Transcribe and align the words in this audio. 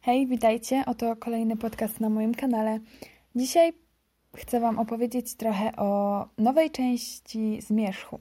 Hej, 0.00 0.26
witajcie. 0.26 0.82
Oto 0.86 1.16
kolejny 1.16 1.56
podcast 1.56 2.00
na 2.00 2.08
moim 2.08 2.34
kanale. 2.34 2.78
Dzisiaj 3.36 3.72
chcę 4.36 4.60
Wam 4.60 4.78
opowiedzieć 4.78 5.34
trochę 5.34 5.76
o 5.76 6.24
nowej 6.38 6.70
części 6.70 7.60
Zmierzchu. 7.60 8.18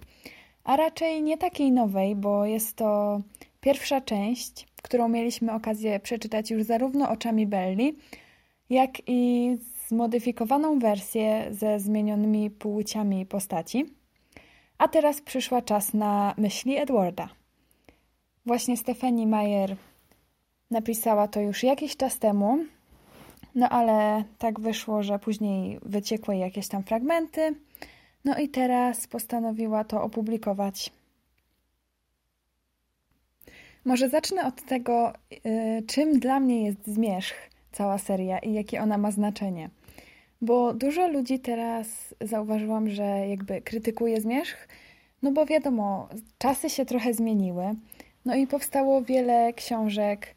A 0.63 0.75
raczej 0.75 1.23
nie 1.23 1.37
takiej 1.37 1.71
nowej, 1.71 2.15
bo 2.15 2.45
jest 2.45 2.75
to 2.75 3.21
pierwsza 3.61 4.01
część, 4.01 4.67
którą 4.81 5.07
mieliśmy 5.07 5.53
okazję 5.53 5.99
przeczytać 5.99 6.51
już 6.51 6.63
zarówno 6.63 7.09
oczami 7.09 7.47
Belli, 7.47 7.95
jak 8.69 8.91
i 9.07 9.51
zmodyfikowaną 9.87 10.79
wersję 10.79 11.47
ze 11.51 11.79
zmienionymi 11.79 12.49
płciami 12.49 13.25
postaci. 13.25 13.85
A 14.77 14.87
teraz 14.87 15.21
przyszła 15.21 15.61
czas 15.61 15.93
na 15.93 16.33
myśli 16.37 16.77
Edwarda. 16.77 17.29
Właśnie 18.45 18.77
Stephanie 18.77 19.27
Meyer 19.27 19.75
napisała 20.71 21.27
to 21.27 21.41
już 21.41 21.63
jakiś 21.63 21.97
czas 21.97 22.19
temu, 22.19 22.57
no 23.55 23.69
ale 23.69 24.23
tak 24.37 24.59
wyszło, 24.59 25.03
że 25.03 25.19
później 25.19 25.79
wyciekły 25.81 26.35
jakieś 26.35 26.67
tam 26.67 26.83
fragmenty, 26.83 27.55
no 28.25 28.37
i 28.37 28.49
teraz 28.49 29.07
postanowiła 29.07 29.83
to 29.83 30.03
opublikować. 30.03 30.91
Może 33.85 34.09
zacznę 34.09 34.45
od 34.45 34.65
tego, 34.65 35.13
yy, 35.31 35.83
czym 35.87 36.19
dla 36.19 36.39
mnie 36.39 36.65
jest 36.65 36.87
zmierzch 36.87 37.35
cała 37.71 37.97
seria 37.97 38.39
i 38.39 38.53
jakie 38.53 38.81
ona 38.81 38.97
ma 38.97 39.11
znaczenie. 39.11 39.69
Bo 40.41 40.73
dużo 40.73 41.07
ludzi 41.07 41.39
teraz 41.39 41.87
zauważyłam, 42.21 42.89
że 42.89 43.03
jakby 43.03 43.61
krytykuje 43.61 44.21
zmierzch, 44.21 44.67
no 45.21 45.31
bo 45.31 45.45
wiadomo, 45.45 46.09
czasy 46.37 46.69
się 46.69 46.85
trochę 46.85 47.13
zmieniły, 47.13 47.75
no 48.25 48.35
i 48.35 48.47
powstało 48.47 49.01
wiele 49.01 49.53
książek 49.53 50.35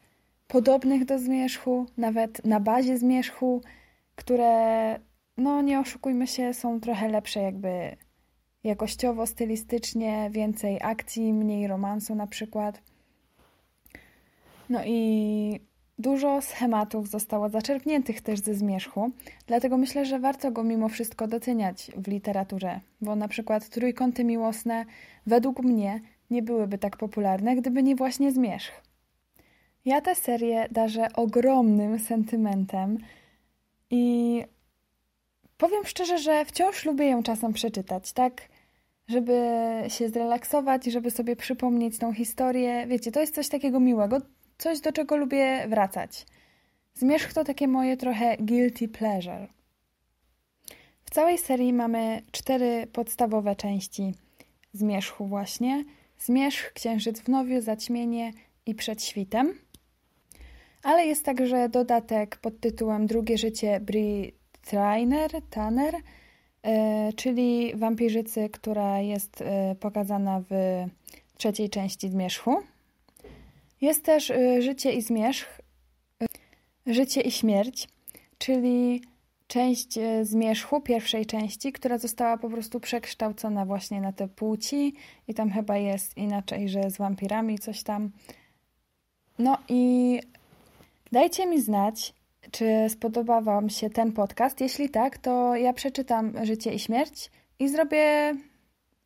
podobnych 0.51 1.05
do 1.05 1.19
zmierzchu, 1.19 1.87
nawet 1.97 2.45
na 2.45 2.61
bazie 2.61 2.99
zmierzchu, 2.99 3.63
które, 4.17 5.01
no 5.37 5.63
nie 5.63 5.81
oszukujmy 5.81 6.27
się, 6.27 6.55
są 6.55 6.81
trochę 6.81 7.09
lepsze 7.09 7.41
jakby 7.41 7.97
jakościowo, 8.65 9.27
stylistycznie, 9.27 10.31
więcej 10.33 10.79
akcji, 10.83 11.33
mniej 11.33 11.67
romansu 11.67 12.15
na 12.15 12.27
przykład. 12.27 12.83
No 14.69 14.81
i 14.85 15.61
dużo 15.99 16.43
schematów 16.43 17.09
zostało 17.09 17.49
zaczerpniętych 17.49 18.21
też 18.21 18.41
ze 18.41 18.55
zmierzchu, 18.55 19.11
dlatego 19.47 19.79
myślę, 19.79 20.05
że 20.05 20.19
warto 20.19 20.51
go 20.51 20.65
mimo 20.65 20.89
wszystko 20.89 21.29
doceniać 21.29 21.91
w 21.97 22.09
literaturze, 22.09 22.81
bo 23.01 23.17
na 23.17 23.29
przykład 23.29 23.69
trójkąty 23.69 24.25
miłosne 24.25 24.85
według 25.27 25.63
mnie 25.63 26.01
nie 26.31 26.43
byłyby 26.43 26.79
tak 26.79 26.97
popularne, 26.97 27.57
gdyby 27.57 27.83
nie 27.83 27.97
właśnie 27.97 28.33
zmierzch. 28.33 28.90
Ja 29.85 30.01
tę 30.01 30.15
serię 30.15 30.69
darzę 30.71 31.09
ogromnym 31.15 31.99
sentymentem 31.99 32.99
i 33.91 34.45
powiem 35.57 35.85
szczerze, 35.85 36.19
że 36.19 36.45
wciąż 36.45 36.85
lubię 36.85 37.07
ją 37.07 37.23
czasem 37.23 37.53
przeczytać, 37.53 38.13
tak? 38.13 38.49
Żeby 39.09 39.43
się 39.89 40.09
zrelaksować, 40.09 40.85
żeby 40.85 41.11
sobie 41.11 41.37
przypomnieć 41.37 41.99
tą 41.99 42.15
historię. 42.15 42.87
Wiecie, 42.87 43.13
to 43.13 43.21
jest 43.21 43.35
coś 43.35 43.49
takiego 43.49 43.81
miłego, 43.81 44.19
coś 44.59 44.81
do 44.81 44.93
czego 44.93 45.17
lubię 45.17 45.69
wracać. 45.69 46.27
Zmierzch 46.95 47.33
to 47.33 47.45
takie 47.45 47.69
moje 47.69 47.97
trochę 47.97 48.37
guilty 48.37 48.89
pleasure. 48.89 49.49
W 51.05 51.11
całej 51.11 51.39
serii 51.39 51.73
mamy 51.73 52.23
cztery 52.33 52.87
podstawowe 52.93 53.57
części 53.57 54.15
zmierzchu 54.73 55.27
właśnie. 55.27 55.85
Zmierzch, 56.19 56.73
księżyc 56.73 57.21
w 57.21 57.29
nowiu, 57.29 57.61
zaćmienie 57.61 58.33
i 58.67 58.75
przed 58.75 59.05
świtem. 59.05 59.55
Ale 60.83 61.07
jest 61.07 61.25
także 61.25 61.69
dodatek 61.69 62.37
pod 62.37 62.61
tytułem 62.61 63.07
Drugie 63.07 63.39
życie 63.39 63.81
Bri 63.81 64.33
Trainer, 64.63 65.31
Tanner, 65.51 65.95
e, 66.63 67.13
czyli 67.13 67.77
wampirzycy, 67.77 68.49
która 68.49 69.01
jest 69.01 69.43
e, 69.43 69.75
pokazana 69.81 70.43
w 70.51 70.55
trzeciej 71.37 71.71
części 71.71 72.09
Zmierzchu. 72.09 72.57
Jest 73.81 74.05
też 74.05 74.31
e, 74.31 74.63
Życie 74.63 74.93
i 74.93 75.03
Zmierzch, 75.03 75.61
Życie 76.87 77.21
i 77.21 77.31
Śmierć, 77.31 77.89
czyli 78.39 79.03
część 79.47 79.99
Zmierzchu, 80.23 80.81
pierwszej 80.81 81.27
części, 81.27 81.73
która 81.73 81.99
została 81.99 82.39
po 82.39 82.51
prostu 82.51 82.81
przekształcona 82.81 83.67
właśnie 83.67 84.01
na 84.01 84.13
te 84.13 84.29
płci 84.29 84.95
i 85.29 85.35
tam 85.35 85.51
chyba 85.51 85.77
jest 85.77 86.17
inaczej, 86.17 86.69
że 86.69 86.91
z 86.91 86.97
wampirami 86.97 87.59
coś 87.59 87.83
tam. 87.83 88.11
No 89.39 89.59
i 89.69 90.21
Dajcie 91.13 91.47
mi 91.47 91.61
znać, 91.61 92.15
czy 92.51 92.67
spodobał 92.89 93.43
Wam 93.43 93.71
się 93.71 93.91
ten 93.91 94.13
podcast. 94.13 94.61
Jeśli 94.61 94.89
tak, 94.89 95.19
to 95.19 95.57
ja 95.57 95.73
przeczytam 95.73 96.33
Życie 96.43 96.73
i 96.73 96.79
Śmierć 96.79 97.31
i 97.59 97.69
zrobię 97.69 98.35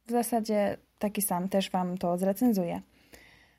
w 0.07 0.11
zasadzie 0.11 0.77
taki 0.99 1.23
sam, 1.23 1.49
też 1.49 1.71
Wam 1.71 1.99
to 1.99 2.19
zrecenzuję. 2.19 2.81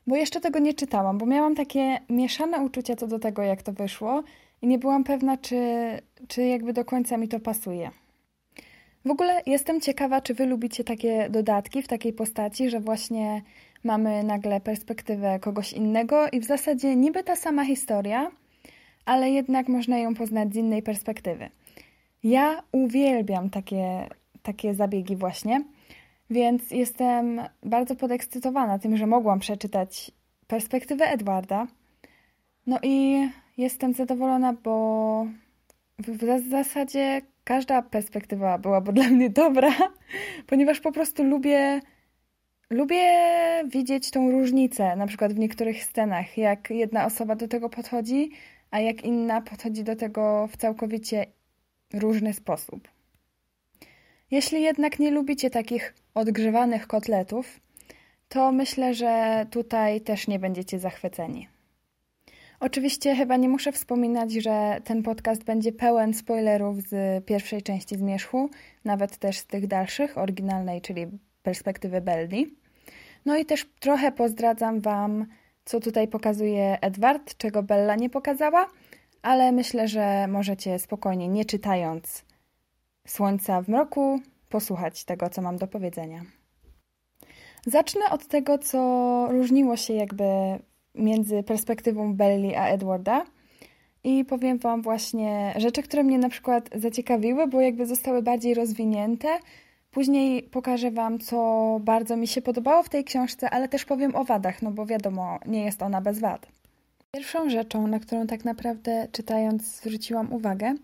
Bo 0.08 0.16
jeszcze 0.16 0.42
tego 0.42 0.60
nie 0.60 0.74
czytałam, 0.74 1.18
bo 1.18 1.26
miałam 1.26 1.56
takie 1.56 1.98
mieszane 2.10 2.60
uczucia 2.60 2.96
co 2.96 3.08
do 3.08 3.20
tego, 3.20 3.42
jak 3.42 3.64
to 3.64 3.74
wyszło 3.74 4.24
i 4.62 4.68
nie 4.68 4.80
byłam 4.80 5.04
pewna, 5.04 5.38
czy, 5.38 5.60
czy 6.28 6.46
jakby 6.46 6.74
do 6.74 6.86
końca 6.86 7.18
mi 7.18 7.28
to 7.28 7.40
pasuje. 7.40 7.92
W 9.06 9.12
ogóle 9.12 9.42
jestem 9.46 9.82
ciekawa, 9.82 10.22
czy 10.22 10.34
Wy 10.34 10.46
lubicie 10.46 10.84
takie 10.84 11.30
dodatki 11.30 11.82
w 11.82 11.88
takiej 11.88 12.14
postaci, 12.14 12.70
że 12.70 12.80
właśnie 12.80 13.42
mamy 13.86 14.24
nagle 14.24 14.62
perspektywę 14.62 15.40
kogoś 15.40 15.74
innego 15.74 16.28
i 16.30 16.40
w 16.40 16.46
zasadzie 16.46 16.96
niby 16.96 17.24
ta 17.24 17.36
sama 17.36 17.66
historia, 17.66 18.32
ale 19.06 19.30
jednak 19.30 19.68
można 19.68 19.98
ją 19.98 20.16
poznać 20.16 20.54
z 20.54 20.56
innej 20.56 20.82
perspektywy. 20.82 21.50
Ja 22.24 22.64
uwielbiam 22.72 23.50
takie, 23.50 24.10
takie 24.44 24.74
zabiegi 24.74 25.16
właśnie, 25.16 25.62
więc 26.30 26.72
jestem 26.72 27.42
bardzo 27.64 27.96
podekscytowana 27.96 28.80
tym, 28.80 28.98
że 28.98 29.08
mogłam 29.08 29.40
przeczytać 29.40 30.12
perspektywę 30.48 31.06
Edwarda. 31.06 31.68
No 32.68 32.80
i 32.84 33.28
jestem 33.58 33.94
zadowolona, 33.94 34.54
bo 34.54 35.28
w 36.00 36.50
zasadzie 36.50 37.22
każda 37.44 37.82
perspektywa 37.82 38.58
byłaby 38.58 38.94
dla 38.98 39.10
mnie 39.10 39.30
dobra, 39.30 39.72
ponieważ 40.48 40.80
po 40.80 40.92
prostu 40.92 41.24
lubię 41.24 41.82
Lubię 42.70 43.08
widzieć 43.68 44.12
tą 44.12 44.32
różnicę, 44.32 44.96
na 44.96 45.08
przykład 45.08 45.34
w 45.34 45.40
niektórych 45.40 45.84
scenach, 45.84 46.38
jak 46.38 46.70
jedna 46.70 47.06
osoba 47.06 47.36
do 47.36 47.48
tego 47.48 47.70
podchodzi, 47.70 48.32
a 48.72 48.80
jak 48.80 49.04
inna 49.04 49.42
podchodzi 49.42 49.84
do 49.84 49.96
tego 49.96 50.48
w 50.48 50.58
całkowicie 50.58 51.26
różny 51.94 52.34
sposób. 52.34 52.88
Jeśli 54.32 54.62
jednak 54.62 55.00
nie 55.00 55.12
lubicie 55.12 55.50
takich 55.50 55.94
odgrzewanych 56.14 56.88
kotletów, 56.88 57.60
to 58.30 58.52
myślę, 58.52 58.94
że 58.94 59.46
tutaj 59.52 60.02
też 60.02 60.28
nie 60.28 60.40
będziecie 60.40 60.80
zachwyceni. 60.80 61.48
Oczywiście 62.60 63.16
chyba 63.16 63.38
nie 63.38 63.50
muszę 63.50 63.72
wspominać, 63.72 64.34
że 64.34 64.82
ten 64.84 65.04
podcast 65.04 65.44
będzie 65.44 65.72
pełen 65.72 66.14
spoilerów 66.14 66.82
z 66.82 67.26
pierwszej 67.26 67.62
części 67.62 67.98
Zmierzchu, 67.98 68.50
nawet 68.86 69.18
też 69.18 69.38
z 69.38 69.46
tych 69.46 69.68
dalszych, 69.68 70.18
oryginalnej, 70.18 70.82
czyli 70.82 71.08
perspektywy 71.46 72.02
Belli. 72.02 72.56
No 73.26 73.38
i 73.38 73.46
też 73.46 73.66
trochę 73.80 74.12
pozdradzam 74.12 74.82
Wam, 74.82 75.26
co 75.66 75.80
tutaj 75.80 76.08
pokazuje 76.08 76.78
Edward, 76.82 77.38
czego 77.38 77.64
Bella 77.64 77.96
nie 77.96 78.10
pokazała, 78.10 78.68
ale 79.22 79.52
myślę, 79.52 79.88
że 79.88 80.28
możecie 80.28 80.80
spokojnie, 80.80 81.28
nie 81.28 81.46
czytając 81.46 82.26
Słońca 83.08 83.62
w 83.62 83.68
mroku, 83.70 84.20
posłuchać 84.50 85.06
tego, 85.06 85.30
co 85.30 85.42
mam 85.42 85.58
do 85.58 85.68
powiedzenia. 85.68 86.22
Zacznę 87.66 88.02
od 88.12 88.28
tego, 88.28 88.58
co 88.58 88.80
różniło 89.32 89.78
się 89.78 89.94
jakby 89.94 90.24
między 90.96 91.44
perspektywą 91.44 92.14
Belli 92.14 92.56
a 92.56 92.68
Edwarda. 92.68 93.26
I 94.04 94.26
powiem 94.26 94.58
Wam 94.58 94.82
właśnie 94.82 95.54
rzeczy, 95.58 95.84
które 95.84 96.04
mnie 96.04 96.18
na 96.18 96.30
przykład 96.30 96.70
zaciekawiły, 96.76 97.48
bo 97.48 97.62
jakby 97.62 97.86
zostały 97.86 98.22
bardziej 98.22 98.54
rozwinięte, 98.54 99.40
Później 99.96 100.44
pokażę 100.44 100.92
Wam, 100.92 101.20
co 101.20 101.80
bardzo 101.82 102.18
mi 102.18 102.28
się 102.28 102.42
podobało 102.42 102.84
w 102.84 102.90
tej 102.90 103.04
książce, 103.04 103.50
ale 103.50 103.68
też 103.68 103.86
powiem 103.86 104.16
o 104.16 104.24
wadach, 104.24 104.62
no 104.62 104.72
bo 104.72 104.86
wiadomo, 104.86 105.40
nie 105.46 105.66
jest 105.66 105.82
ona 105.84 106.02
bez 106.02 106.20
wad. 106.20 106.48
Pierwszą 107.12 107.50
rzeczą, 107.50 107.88
na 107.88 108.00
którą 108.00 108.28
tak 108.28 108.46
naprawdę 108.46 109.08
czytając 109.12 109.64
zwróciłam 109.64 110.34
uwagę, 110.34 110.76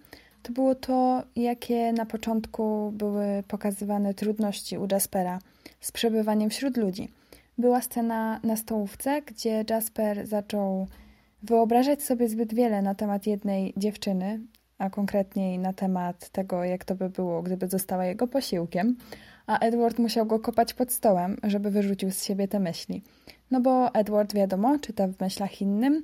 to 0.44 0.54
było 0.54 0.75
to, 0.75 1.24
jakie 1.36 1.94
na 1.94 2.06
początku 2.06 2.92
były 2.92 3.44
pokazywane 3.48 4.13
trudności 4.13 4.78
u 4.78 4.88
Jaspera 4.92 5.40
z 5.80 5.92
przebywaniem 5.92 6.50
wśród 6.50 6.78
ludzi. 6.78 7.12
Była 7.57 7.81
scena 7.81 8.40
na 8.44 8.56
stołówce, 8.56 9.22
gdzie 9.22 9.66
Jasper 9.69 10.28
zaczął 10.28 10.88
wyobrażać 11.44 12.04
sobie 12.04 12.28
zbyt 12.28 12.54
wiele 12.54 12.81
na 12.81 12.96
temat 12.96 13.28
jednej 13.28 13.74
dziewczyny, 13.78 14.40
a 14.81 14.89
konkretniej 14.89 15.60
na 15.60 15.74
temat 15.74 16.30
tego, 16.30 16.63
jak 16.63 16.86
to 16.86 16.95
by 16.95 17.10
było, 17.10 17.42
gdyby 17.42 17.68
została 17.68 18.06
jego 18.06 18.28
posiłkiem, 18.28 18.95
a 19.48 19.60
Edward 19.60 20.00
musiał 20.00 20.25
go 20.25 20.39
kopać 20.39 20.74
pod 20.74 20.92
stołem, 20.92 21.38
żeby 21.44 21.72
wyrzucił 21.72 22.12
z 22.12 22.24
siebie 22.24 22.48
te 22.48 22.60
myśli. 22.60 23.01
No 23.51 23.62
bo 23.62 23.94
Edward, 23.94 24.33
wiadomo, 24.33 24.80
czyta 24.80 25.07
w 25.07 25.19
myślach 25.19 25.62
innym, 25.62 26.04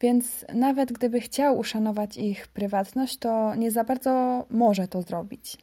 Więc 0.00 0.44
nawet 0.54 0.92
gdyby 0.92 1.20
chciał 1.20 1.58
uszanować 1.58 2.16
ich 2.16 2.48
prywatność, 2.48 3.18
to 3.18 3.54
nie 3.54 3.70
za 3.70 3.84
bardzo 3.84 4.44
może 4.50 4.88
to 4.88 5.02
zrobić. 5.02 5.56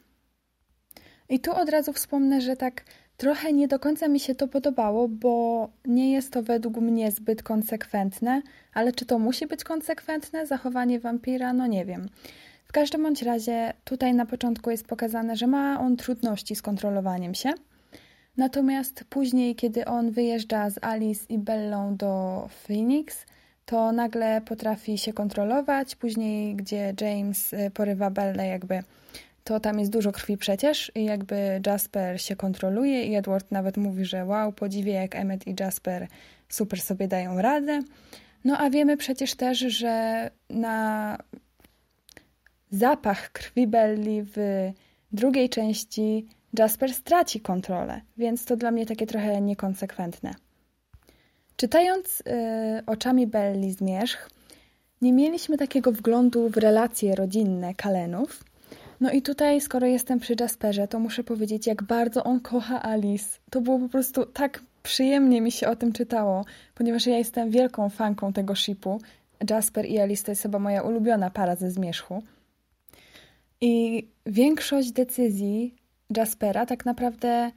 I 1.29 1.39
tu 1.39 1.51
od 1.55 1.69
razu 1.69 1.93
wspomnę, 1.93 2.41
że 2.41 2.55
tak 2.55 2.83
trochę 3.17 3.53
nie 3.53 3.67
do 3.67 3.79
końca 3.79 4.07
mi 4.07 4.19
się 4.19 4.35
to 4.35 4.47
podobało, 4.47 5.07
bo 5.07 5.69
nie 5.85 6.11
jest 6.11 6.33
to 6.33 6.43
według 6.43 6.77
mnie 6.77 7.11
zbyt 7.11 7.43
konsekwentne, 7.43 8.41
ale 8.73 8.91
czy 8.91 9.05
to 9.05 9.19
musi 9.19 9.47
być 9.47 9.63
konsekwentne 9.63 10.45
zachowanie 10.47 10.99
wampira? 10.99 11.53
No 11.53 11.67
nie 11.67 11.85
wiem. 11.85 12.09
Każdym 12.75 13.03
bądź 13.03 13.21
razie 13.21 13.73
tutaj 13.83 14.13
na 14.13 14.25
początku 14.25 14.71
jest 14.71 14.87
pokazane, 14.87 15.35
że 15.35 15.47
ma 15.47 15.79
on 15.79 15.97
trudności 15.97 16.55
z 16.55 16.61
kontrolowaniem 16.61 17.35
się. 17.35 17.53
Natomiast 18.37 19.03
później, 19.09 19.55
kiedy 19.55 19.85
on 19.85 20.11
wyjeżdża 20.11 20.69
z 20.69 20.83
Alice 20.83 21.25
i 21.29 21.37
Bellą 21.37 21.95
do 21.95 22.47
Phoenix, 22.49 23.25
to 23.65 23.91
nagle 23.91 24.41
potrafi 24.41 24.97
się 24.97 25.13
kontrolować. 25.13 25.95
Później, 25.95 26.55
gdzie 26.55 26.93
James 27.01 27.53
y, 27.53 27.71
porywa 27.73 28.09
Bellę, 28.09 28.47
jakby 28.47 28.83
to 29.43 29.59
tam 29.59 29.79
jest 29.79 29.91
dużo 29.91 30.11
krwi 30.11 30.37
przecież 30.37 30.91
i 30.95 31.05
jakby 31.05 31.61
Jasper 31.65 32.21
się 32.21 32.35
kontroluje 32.35 33.03
i 33.05 33.15
Edward 33.15 33.51
nawet 33.51 33.77
mówi, 33.77 34.05
że 34.05 34.25
wow, 34.25 34.53
podziwię 34.53 34.93
jak 34.93 35.15
Emmet 35.15 35.47
i 35.47 35.55
Jasper 35.59 36.07
super 36.49 36.81
sobie 36.81 37.07
dają 37.07 37.41
radę. 37.41 37.79
No 38.43 38.57
a 38.57 38.69
wiemy 38.69 38.97
przecież 38.97 39.35
też, 39.35 39.59
że 39.59 40.29
na 40.49 41.17
zapach 42.71 43.31
krwi 43.31 43.67
Belli 43.67 44.21
w 44.23 44.37
drugiej 45.11 45.49
części 45.49 46.25
Jasper 46.59 46.93
straci 46.93 47.39
kontrolę, 47.39 48.01
więc 48.17 48.45
to 48.45 48.55
dla 48.57 48.71
mnie 48.71 48.85
takie 48.85 49.07
trochę 49.07 49.41
niekonsekwentne. 49.41 50.33
Czytając 51.57 52.21
y, 52.21 52.23
oczami 52.85 53.27
Belli 53.27 53.71
Zmierzch, 53.71 54.29
nie 55.01 55.13
mieliśmy 55.13 55.57
takiego 55.57 55.91
wglądu 55.91 56.49
w 56.49 56.57
relacje 56.57 57.15
rodzinne 57.15 57.73
Kalenów. 57.73 58.43
No 59.01 59.11
i 59.11 59.21
tutaj, 59.21 59.61
skoro 59.61 59.87
jestem 59.87 60.19
przy 60.19 60.35
Jasperze, 60.39 60.87
to 60.87 60.99
muszę 60.99 61.23
powiedzieć, 61.23 61.67
jak 61.67 61.83
bardzo 61.83 62.23
on 62.23 62.39
kocha 62.39 62.83
Alice. 62.83 63.39
To 63.49 63.61
było 63.61 63.79
po 63.79 63.89
prostu 63.89 64.25
tak 64.25 64.61
przyjemnie 64.83 65.41
mi 65.41 65.51
się 65.51 65.67
o 65.67 65.75
tym 65.75 65.93
czytało, 65.93 66.45
ponieważ 66.75 67.07
ja 67.07 67.17
jestem 67.17 67.51
wielką 67.51 67.89
fanką 67.89 68.33
tego 68.33 68.55
shipu. 68.55 69.01
Jasper 69.49 69.85
i 69.85 69.99
Alice 69.99 70.23
to 70.23 70.31
jest 70.31 70.41
chyba 70.41 70.59
moja 70.59 70.81
ulubiona 70.81 71.29
para 71.29 71.55
ze 71.55 71.71
Zmierzchu. 71.71 72.23
I 73.61 74.07
większość 74.25 74.91
decyzji 74.91 75.75
Jaspera 76.17 76.65
tak 76.65 76.85
naprawdę 76.85 77.51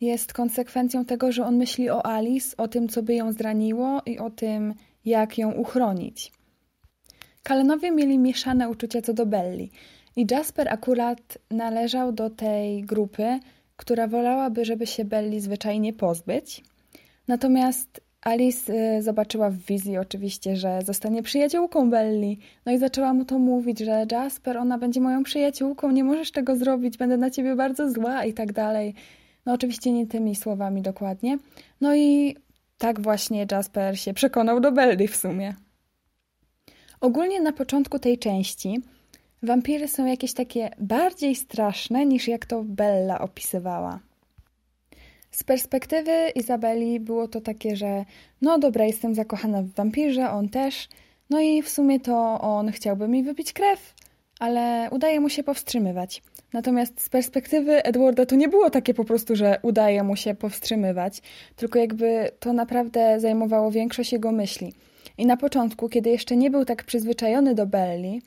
jest 0.00 0.32
konsekwencją 0.32 1.04
tego, 1.04 1.32
że 1.32 1.46
on 1.46 1.56
myśli 1.56 1.90
o 1.90 2.06
Alice, 2.06 2.56
o 2.56 2.68
tym, 2.68 2.88
co 2.88 3.02
by 3.02 3.14
ją 3.14 3.32
zraniło 3.32 4.02
i 4.06 4.18
o 4.18 4.30
tym, 4.30 4.74
jak 5.04 5.38
ją 5.38 5.52
uchronić. 5.52 6.32
Kalenowie 7.42 7.90
mieli 7.90 8.18
mieszane 8.18 8.68
uczucia 8.68 9.02
co 9.02 9.14
do 9.14 9.26
Belli 9.26 9.70
i 10.16 10.26
Jasper 10.30 10.68
akurat 10.68 11.38
należał 11.50 12.12
do 12.12 12.30
tej 12.30 12.82
grupy, 12.82 13.40
która 13.76 14.08
wolałaby, 14.08 14.64
żeby 14.64 14.86
się 14.86 15.04
Belli 15.04 15.40
zwyczajnie 15.40 15.92
pozbyć. 15.92 16.64
Natomiast 17.28 18.00
Alice 18.20 18.72
y, 18.98 19.02
zobaczyła 19.02 19.50
w 19.50 19.56
wizji 19.56 19.98
oczywiście, 19.98 20.56
że 20.56 20.82
zostanie 20.82 21.22
przyjaciółką 21.22 21.90
Belli. 21.90 22.38
No 22.66 22.72
i 22.72 22.78
zaczęła 22.78 23.14
mu 23.14 23.24
to 23.24 23.38
mówić, 23.38 23.78
że 23.78 24.06
Jasper, 24.12 24.58
ona 24.58 24.78
będzie 24.78 25.00
moją 25.00 25.22
przyjaciółką, 25.22 25.90
nie 25.90 26.04
możesz 26.04 26.32
tego 26.32 26.56
zrobić, 26.56 26.96
będę 26.96 27.16
na 27.16 27.30
ciebie 27.30 27.56
bardzo 27.56 27.90
zła 27.90 28.24
i 28.24 28.32
tak 28.32 28.52
dalej. 28.52 28.94
No 29.46 29.52
oczywiście 29.52 29.92
nie 29.92 30.06
tymi 30.06 30.36
słowami 30.36 30.82
dokładnie. 30.82 31.38
No 31.80 31.94
i 31.94 32.36
tak 32.78 33.00
właśnie 33.00 33.46
Jasper 33.52 34.00
się 34.00 34.14
przekonał 34.14 34.60
do 34.60 34.72
Belli 34.72 35.08
w 35.08 35.16
sumie. 35.16 35.54
Ogólnie 37.00 37.40
na 37.40 37.52
początku 37.52 37.98
tej 37.98 38.18
części 38.18 38.82
wampiry 39.42 39.88
są 39.88 40.06
jakieś 40.06 40.32
takie 40.32 40.70
bardziej 40.78 41.34
straszne 41.34 42.06
niż 42.06 42.28
jak 42.28 42.46
to 42.46 42.64
Bella 42.64 43.20
opisywała. 43.20 44.00
Z 45.30 45.44
perspektywy 45.44 46.12
Izabeli 46.34 47.00
było 47.00 47.28
to 47.28 47.40
takie, 47.40 47.76
że 47.76 48.04
no 48.42 48.58
dobra, 48.58 48.84
jestem 48.84 49.14
zakochana 49.14 49.62
w 49.62 49.68
wampirze, 49.68 50.30
on 50.30 50.48
też, 50.48 50.88
no 51.30 51.40
i 51.40 51.62
w 51.62 51.68
sumie 51.68 52.00
to 52.00 52.40
on 52.40 52.72
chciałby 52.72 53.08
mi 53.08 53.22
wypić 53.22 53.52
krew, 53.52 53.94
ale 54.38 54.88
udaje 54.90 55.20
mu 55.20 55.28
się 55.28 55.42
powstrzymywać. 55.42 56.22
Natomiast 56.52 57.00
z 57.00 57.08
perspektywy 57.08 57.84
Edwarda 57.84 58.26
to 58.26 58.36
nie 58.36 58.48
było 58.48 58.70
takie 58.70 58.94
po 58.94 59.04
prostu, 59.04 59.36
że 59.36 59.58
udaje 59.62 60.02
mu 60.02 60.16
się 60.16 60.34
powstrzymywać, 60.34 61.22
tylko 61.56 61.78
jakby 61.78 62.30
to 62.40 62.52
naprawdę 62.52 63.20
zajmowało 63.20 63.70
większość 63.70 64.12
jego 64.12 64.32
myśli. 64.32 64.72
I 65.18 65.26
na 65.26 65.36
początku, 65.36 65.88
kiedy 65.88 66.10
jeszcze 66.10 66.36
nie 66.36 66.50
był 66.50 66.64
tak 66.64 66.84
przyzwyczajony 66.84 67.54
do 67.54 67.66
Belli, 67.66 68.22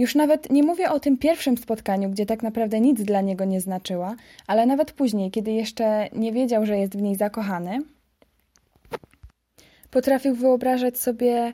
już 0.00 0.14
nawet 0.14 0.50
nie 0.50 0.62
mówię 0.62 0.90
o 0.90 1.00
tym 1.00 1.18
pierwszym 1.18 1.56
spotkaniu, 1.56 2.10
gdzie 2.10 2.26
tak 2.26 2.42
naprawdę 2.42 2.80
nic 2.80 3.02
dla 3.02 3.20
niego 3.20 3.44
nie 3.44 3.60
znaczyła, 3.60 4.16
ale 4.46 4.66
nawet 4.66 4.92
później, 4.92 5.30
kiedy 5.30 5.52
jeszcze 5.52 6.08
nie 6.12 6.32
wiedział, 6.32 6.66
że 6.66 6.78
jest 6.78 6.96
w 6.96 7.02
niej 7.02 7.16
zakochany, 7.16 7.78
potrafił 9.90 10.34
wyobrażać 10.34 10.98
sobie 10.98 11.52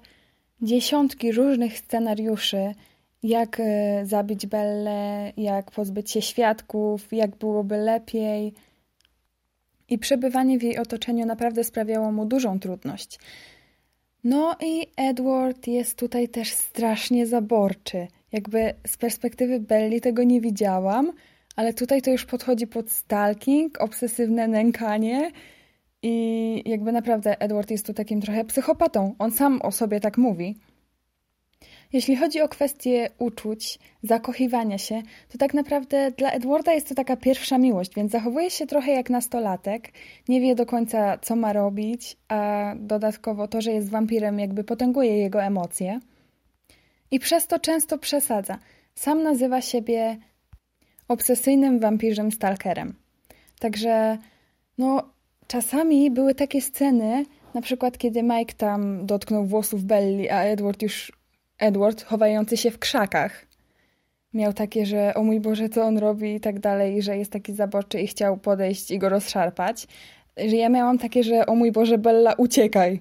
dziesiątki 0.62 1.32
różnych 1.32 1.78
scenariuszy, 1.78 2.74
jak 3.22 3.60
e, 3.60 4.06
zabić 4.06 4.46
Bellę, 4.46 5.32
jak 5.36 5.70
pozbyć 5.70 6.10
się 6.10 6.22
świadków, 6.22 7.12
jak 7.12 7.36
byłoby 7.36 7.76
lepiej. 7.76 8.54
I 9.88 9.98
przebywanie 9.98 10.58
w 10.58 10.62
jej 10.62 10.78
otoczeniu 10.78 11.26
naprawdę 11.26 11.64
sprawiało 11.64 12.12
mu 12.12 12.26
dużą 12.26 12.60
trudność. 12.60 13.18
No 14.24 14.56
i 14.60 14.86
Edward 14.96 15.66
jest 15.66 15.98
tutaj 15.98 16.28
też 16.28 16.52
strasznie 16.52 17.26
zaborczy. 17.26 18.06
Jakby 18.36 18.74
z 18.86 18.96
perspektywy 18.96 19.60
Belli 19.60 20.00
tego 20.00 20.22
nie 20.22 20.40
widziałam, 20.40 21.12
ale 21.56 21.74
tutaj 21.74 22.02
to 22.02 22.10
już 22.10 22.24
podchodzi 22.24 22.66
pod 22.66 22.90
stalking, 22.90 23.80
obsesywne 23.80 24.48
nękanie 24.48 25.30
i 26.02 26.62
jakby 26.66 26.92
naprawdę 26.92 27.40
Edward 27.40 27.70
jest 27.70 27.86
tu 27.86 27.94
takim 27.94 28.20
trochę 28.20 28.44
psychopatą. 28.44 29.14
On 29.18 29.30
sam 29.30 29.62
o 29.62 29.72
sobie 29.72 30.00
tak 30.00 30.18
mówi. 30.18 30.56
Jeśli 31.92 32.16
chodzi 32.16 32.40
o 32.40 32.48
kwestię 32.48 33.10
uczuć, 33.18 33.78
zakochiwania 34.02 34.78
się, 34.78 35.02
to 35.28 35.38
tak 35.38 35.54
naprawdę 35.54 36.10
dla 36.10 36.30
Edwarda 36.30 36.72
jest 36.72 36.88
to 36.88 36.94
taka 36.94 37.16
pierwsza 37.16 37.58
miłość, 37.58 37.94
więc 37.94 38.12
zachowuje 38.12 38.50
się 38.50 38.66
trochę 38.66 38.92
jak 38.92 39.10
nastolatek, 39.10 39.92
nie 40.28 40.40
wie 40.40 40.54
do 40.54 40.66
końca, 40.66 41.18
co 41.18 41.36
ma 41.36 41.52
robić, 41.52 42.16
a 42.28 42.72
dodatkowo 42.76 43.48
to, 43.48 43.60
że 43.60 43.72
jest 43.72 43.90
wampirem, 43.90 44.38
jakby 44.38 44.64
potęguje 44.64 45.18
jego 45.18 45.42
emocje. 45.42 46.00
I 47.10 47.20
przez 47.20 47.46
to 47.46 47.58
często 47.58 47.98
przesadza. 47.98 48.58
Sam 48.94 49.22
nazywa 49.22 49.60
siebie 49.60 50.16
obsesyjnym 51.08 51.78
wampirzem 51.78 52.32
stalkerem. 52.32 52.94
Także, 53.58 54.18
no, 54.78 55.02
czasami 55.46 56.10
były 56.10 56.34
takie 56.34 56.60
sceny, 56.60 57.24
na 57.54 57.60
przykład 57.60 57.98
kiedy 57.98 58.22
Mike 58.22 58.54
tam 58.54 59.06
dotknął 59.06 59.46
włosów 59.46 59.84
Belli, 59.84 60.30
a 60.30 60.42
Edward 60.42 60.82
już 60.82 61.12
Edward, 61.58 62.04
chowający 62.04 62.56
się 62.56 62.70
w 62.70 62.78
krzakach. 62.78 63.46
Miał 64.34 64.52
takie, 64.52 64.86
że 64.86 65.14
o 65.14 65.22
mój 65.22 65.40
Boże, 65.40 65.68
co 65.68 65.84
on 65.84 65.98
robi 65.98 66.34
i 66.34 66.40
tak 66.40 66.60
dalej, 66.60 67.02
że 67.02 67.18
jest 67.18 67.32
taki 67.32 67.52
zaborczy 67.54 68.00
i 68.00 68.06
chciał 68.06 68.36
podejść 68.36 68.90
i 68.90 68.98
go 68.98 69.08
rozszarpać. 69.08 69.86
Że 70.36 70.56
ja 70.56 70.68
miałam 70.68 70.98
takie, 70.98 71.24
że 71.24 71.46
o 71.46 71.54
mój 71.54 71.72
Boże, 71.72 71.98
Bella, 71.98 72.34
uciekaj. 72.34 73.00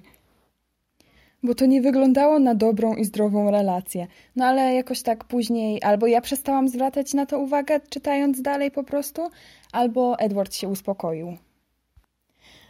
Bo 1.42 1.54
to 1.54 1.66
nie 1.66 1.82
wyglądało 1.82 2.38
na 2.38 2.54
dobrą 2.54 2.94
i 2.94 3.04
zdrową 3.04 3.50
relację. 3.50 4.06
No 4.36 4.44
ale 4.44 4.74
jakoś 4.74 5.02
tak 5.02 5.24
później 5.24 5.82
albo 5.82 6.06
ja 6.06 6.20
przestałam 6.20 6.68
zwracać 6.68 7.14
na 7.14 7.26
to 7.26 7.38
uwagę, 7.38 7.80
czytając 7.90 8.42
dalej 8.42 8.70
po 8.70 8.84
prostu, 8.84 9.30
albo 9.72 10.18
Edward 10.18 10.54
się 10.54 10.68
uspokoił. 10.68 11.36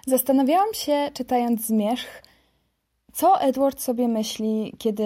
Zastanawiałam 0.07 0.75
się, 0.75 1.11
czytając 1.15 1.67
Zmierzch, 1.67 2.23
co 3.13 3.41
Edward 3.41 3.81
sobie 3.81 4.09
myśli, 4.09 4.75
kiedy 4.79 5.05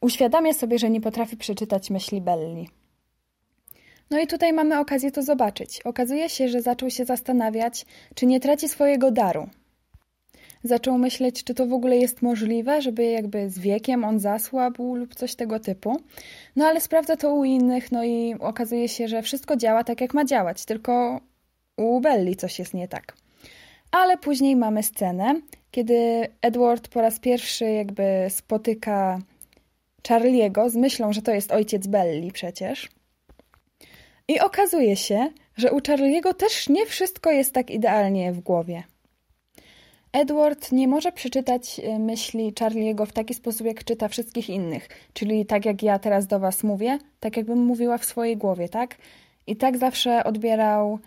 uświadamia 0.00 0.52
sobie, 0.52 0.78
że 0.78 0.90
nie 0.90 1.00
potrafi 1.00 1.36
przeczytać 1.36 1.90
myśli 1.90 2.20
Belli? 2.20 2.68
No 4.10 4.20
i 4.20 4.26
tutaj 4.26 4.52
mamy 4.52 4.78
okazję 4.78 5.10
to 5.10 5.22
zobaczyć. 5.22 5.82
Okazuje 5.82 6.28
się, 6.28 6.48
że 6.48 6.62
zaczął 6.62 6.90
się 6.90 7.04
zastanawiać, 7.04 7.86
czy 8.14 8.26
nie 8.26 8.40
traci 8.40 8.68
swojego 8.68 9.10
daru. 9.10 9.48
Zaczął 10.64 10.98
myśleć, 10.98 11.44
czy 11.44 11.54
to 11.54 11.66
w 11.66 11.72
ogóle 11.72 11.96
jest 11.96 12.22
możliwe, 12.22 12.82
żeby 12.82 13.04
jakby 13.04 13.50
z 13.50 13.58
wiekiem 13.58 14.04
on 14.04 14.20
zasłabł 14.20 14.94
lub 14.94 15.14
coś 15.14 15.34
tego 15.34 15.60
typu. 15.60 16.00
No 16.56 16.66
ale 16.66 16.80
sprawdza 16.80 17.16
to 17.16 17.34
u 17.34 17.44
innych, 17.44 17.92
no 17.92 18.04
i 18.04 18.34
okazuje 18.40 18.88
się, 18.88 19.08
że 19.08 19.22
wszystko 19.22 19.56
działa 19.56 19.84
tak, 19.84 20.00
jak 20.00 20.14
ma 20.14 20.24
działać, 20.24 20.64
tylko 20.64 21.20
u 21.76 22.00
Belli 22.00 22.36
coś 22.36 22.58
jest 22.58 22.74
nie 22.74 22.88
tak. 22.88 23.16
Ale 23.90 24.18
później 24.18 24.56
mamy 24.56 24.82
scenę, 24.82 25.40
kiedy 25.70 26.26
Edward 26.42 26.88
po 26.88 27.00
raz 27.00 27.20
pierwszy 27.20 27.64
jakby 27.64 28.26
spotyka 28.28 29.18
Charlie'ego 30.08 30.70
z 30.70 30.76
myślą, 30.76 31.12
że 31.12 31.22
to 31.22 31.32
jest 31.32 31.52
ojciec 31.52 31.86
Belli 31.86 32.32
przecież. 32.32 32.88
I 34.28 34.40
okazuje 34.40 34.96
się, 34.96 35.28
że 35.56 35.72
u 35.72 35.78
Charlie'ego 35.78 36.34
też 36.34 36.68
nie 36.68 36.86
wszystko 36.86 37.30
jest 37.30 37.52
tak 37.52 37.70
idealnie 37.70 38.32
w 38.32 38.40
głowie. 38.40 38.82
Edward 40.12 40.72
nie 40.72 40.88
może 40.88 41.12
przeczytać 41.12 41.80
e, 41.80 41.98
myśli 41.98 42.52
Charlie'ego 42.52 43.06
w 43.06 43.12
taki 43.12 43.34
sposób, 43.34 43.66
jak 43.66 43.84
czyta 43.84 44.08
wszystkich 44.08 44.50
innych, 44.50 44.88
czyli 45.12 45.46
tak 45.46 45.64
jak 45.64 45.82
ja 45.82 45.98
teraz 45.98 46.26
do 46.26 46.40
was 46.40 46.62
mówię, 46.62 46.98
tak 47.20 47.36
jakbym 47.36 47.58
mówiła 47.58 47.98
w 47.98 48.04
swojej 48.04 48.36
głowie, 48.36 48.68
tak? 48.68 48.96
I 49.46 49.56
tak 49.56 49.78
zawsze 49.78 50.24
odbierał 50.24 50.98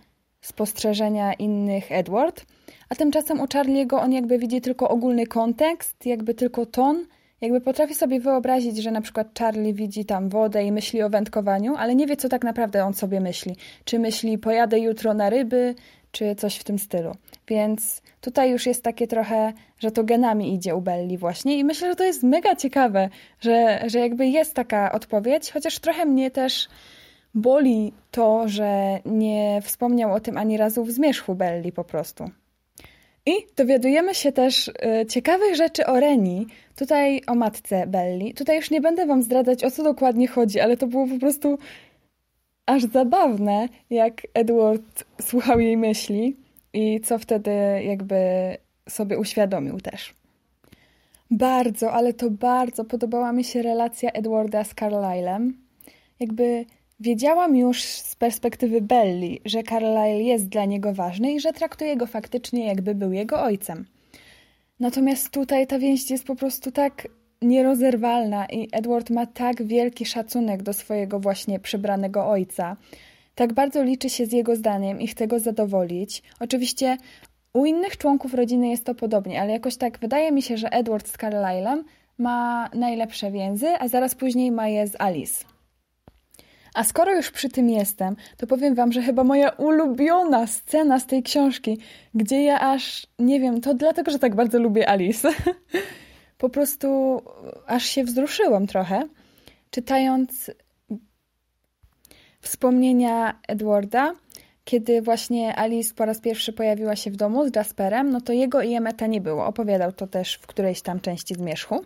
spostrzeżenia 0.42 1.34
innych 1.34 1.92
Edward, 1.92 2.46
a 2.90 2.96
tymczasem 2.96 3.40
u 3.40 3.46
Charlie'ego 3.46 3.96
on 3.96 4.14
jakby 4.14 4.38
widzi 4.38 4.62
tylko 4.62 4.90
ogólny 4.90 5.28
kontekst, 5.28 6.06
jakby 6.06 6.34
tylko 6.34 6.66
ton, 6.66 7.06
jakby 7.42 7.62
potrafi 7.62 7.96
sobie 7.96 8.20
wyobrazić, 8.20 8.78
że 8.78 8.92
na 8.92 9.02
przykład 9.02 9.40
Charlie 9.40 9.74
widzi 9.74 10.06
tam 10.06 10.30
wodę 10.30 10.64
i 10.64 10.72
myśli 10.72 11.04
o 11.04 11.10
wędkowaniu, 11.10 11.76
ale 11.76 11.96
nie 11.96 12.08
wie, 12.08 12.18
co 12.18 12.30
tak 12.30 12.44
naprawdę 12.44 12.86
on 12.86 12.94
sobie 12.94 13.20
myśli. 13.20 13.56
Czy 13.84 14.00
myśli, 14.00 14.38
pojadę 14.38 14.80
jutro 14.80 15.14
na 15.14 15.30
ryby, 15.30 15.76
czy 16.16 16.36
coś 16.36 16.56
w 16.56 16.64
tym 16.64 16.80
stylu. 16.80 17.12
Więc 17.48 18.02
tutaj 18.22 18.52
już 18.52 18.66
jest 18.66 18.84
takie 18.84 19.08
trochę, 19.08 19.54
że 19.80 19.92
to 19.92 20.04
genami 20.04 20.54
idzie 20.54 20.76
u 20.76 20.82
Belli 20.82 21.18
właśnie 21.18 21.58
i 21.58 21.64
myślę, 21.64 21.90
że 21.90 21.96
to 21.96 22.04
jest 22.04 22.24
mega 22.24 22.56
ciekawe, 22.56 23.10
że, 23.42 23.84
że 23.88 24.00
jakby 24.00 24.28
jest 24.28 24.54
taka 24.54 24.92
odpowiedź, 24.92 25.52
chociaż 25.52 25.80
trochę 25.80 26.06
mnie 26.06 26.32
też 26.32 26.68
boli 27.34 27.94
to, 28.12 28.48
że 28.48 29.00
nie 29.06 29.62
wspomniał 29.64 30.14
o 30.14 30.20
tym 30.20 30.38
ani 30.38 30.58
razu 30.58 30.84
w 30.84 30.92
zmierzchu 30.92 31.36
Belli 31.36 31.72
po 31.72 31.84
prostu. 31.84 32.30
I 33.26 33.34
dowiadujemy 33.56 34.16
się 34.16 34.32
też 34.32 34.68
y, 34.68 35.06
ciekawych 35.10 35.56
rzeczy 35.56 35.86
o 35.86 36.00
Reni, 36.00 36.48
tutaj 36.76 37.22
o 37.28 37.36
matce 37.36 37.88
Belli. 37.88 38.34
Tutaj 38.34 38.56
już 38.56 38.72
nie 38.72 38.82
będę 38.82 39.06
wam 39.06 39.24
zdradzać 39.24 39.64
o 39.64 39.72
co 39.72 39.84
dokładnie 39.84 40.28
chodzi, 40.28 40.60
ale 40.60 40.78
to 40.78 40.88
było 40.88 41.08
po 41.08 41.20
prostu 41.20 41.58
aż 42.66 42.84
zabawne, 42.84 43.70
jak 43.90 44.28
Edward 44.34 45.06
słuchał 45.22 45.60
jej 45.60 45.78
myśli 45.78 46.36
i 46.74 47.02
co 47.02 47.20
wtedy 47.20 47.52
jakby 47.84 48.18
sobie 48.90 49.18
uświadomił 49.18 49.80
też. 49.80 50.14
Bardzo, 51.32 51.92
ale 51.92 52.14
to 52.14 52.30
bardzo 52.30 52.86
podobała 52.86 53.32
mi 53.32 53.44
się 53.44 53.62
relacja 53.62 54.12
Edwarda 54.12 54.64
z 54.64 54.74
Carlylem. 54.74 55.58
Jakby 56.20 56.66
wiedziałam 57.00 57.56
już 57.56 57.84
z 57.84 58.16
perspektywy 58.16 58.82
Belli, 58.82 59.42
że 59.46 59.64
Carlyle 59.64 60.22
jest 60.22 60.50
dla 60.50 60.66
niego 60.66 60.94
ważny 60.94 61.34
i 61.34 61.40
że 61.40 61.54
traktuje 61.54 61.98
go 61.98 62.08
faktycznie 62.08 62.68
jakby 62.68 62.96
był 62.96 63.12
jego 63.12 63.42
ojcem. 63.42 63.86
Natomiast 64.80 65.30
tutaj 65.30 65.68
ta 65.68 65.80
więź 65.80 66.12
jest 66.12 66.24
po 66.24 66.36
prostu 66.36 66.72
tak 66.72 67.08
nierozerwalna 67.46 68.46
i 68.46 68.70
Edward 68.72 69.10
ma 69.10 69.26
tak 69.26 69.64
wielki 69.64 70.06
szacunek 70.06 70.64
do 70.64 70.74
swojego 70.74 71.20
właśnie 71.20 71.60
przybranego 71.60 72.28
ojca. 72.28 72.78
Tak 73.36 73.54
bardzo 73.54 73.84
liczy 73.84 74.10
się 74.10 74.26
z 74.26 74.32
jego 74.32 74.56
zdaniem 74.56 75.02
i 75.02 75.08
chce 75.08 75.28
go 75.28 75.40
zadowolić. 75.40 76.24
Oczywiście 76.40 76.98
u 77.54 77.66
innych 77.66 77.98
członków 77.98 78.34
rodziny 78.34 78.68
jest 78.68 78.86
to 78.86 78.96
podobnie, 78.96 79.42
ale 79.42 79.52
jakoś 79.52 79.78
tak 79.78 80.00
wydaje 80.00 80.32
mi 80.32 80.42
się, 80.42 80.58
że 80.58 80.70
Edward 80.70 81.08
z 81.08 81.18
Carlylem 81.18 81.84
ma 82.18 82.70
najlepsze 82.74 83.32
więzy, 83.32 83.68
a 83.80 83.88
zaraz 83.88 84.16
później 84.16 84.52
ma 84.52 84.68
je 84.68 84.88
z 84.88 85.02
Alice. 85.02 85.46
A 86.74 86.84
skoro 86.84 87.16
już 87.16 87.32
przy 87.32 87.50
tym 87.50 87.70
jestem, 87.70 88.16
to 88.38 88.48
powiem 88.48 88.76
wam, 88.76 88.92
że 88.92 89.02
chyba 89.02 89.24
moja 89.24 89.50
ulubiona 89.50 90.48
scena 90.48 91.00
z 91.00 91.06
tej 91.06 91.24
książki, 91.24 91.78
gdzie 92.14 92.44
ja 92.44 92.60
aż, 92.60 93.08
nie 93.20 93.40
wiem, 93.40 93.62
to 93.62 93.74
dlatego, 93.74 94.12
że 94.12 94.20
tak 94.20 94.36
bardzo 94.36 94.60
lubię 94.60 94.90
Alice. 94.90 95.30
po 96.38 96.50
prostu 96.50 97.22
aż 97.68 97.86
się 97.86 98.04
wzruszyłam 98.04 98.68
trochę, 98.68 99.08
czytając 99.70 100.52
wspomnienia 102.42 103.40
Edwarda, 103.48 104.14
kiedy 104.64 105.02
właśnie 105.02 105.60
Alice 105.60 105.94
po 105.94 106.06
raz 106.06 106.22
pierwszy 106.22 106.54
pojawiła 106.54 106.96
się 106.96 107.12
w 107.12 107.16
domu 107.16 107.50
z 107.50 107.56
Jasperem, 107.56 108.10
no 108.10 108.22
to 108.22 108.34
jego 108.34 108.62
i 108.62 108.74
Emeta 108.74 109.08
nie 109.08 109.22
było. 109.22 109.46
Opowiadał 109.46 109.92
to 109.92 110.08
też 110.08 110.36
w 110.36 110.48
którejś 110.48 110.82
tam 110.82 111.00
części 111.00 111.36
zmierzchu. 111.36 111.86